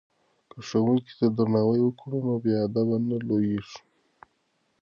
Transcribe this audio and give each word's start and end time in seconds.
که 0.49 0.57
ښوونکي 0.67 1.13
ته 1.19 1.27
درناوی 1.37 1.81
وکړو 1.83 2.17
نو 2.27 2.33
بې 2.43 2.53
ادبه 2.65 2.97
نه 3.09 3.17
لویږو. 3.27 3.77